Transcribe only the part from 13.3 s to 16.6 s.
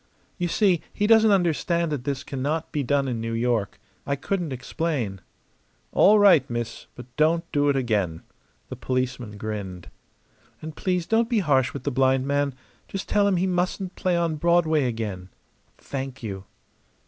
he mustn't play on Broadway again. Thank you!"